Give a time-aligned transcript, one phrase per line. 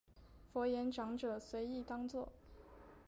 [0.51, 2.33] 佛言长者随意当作。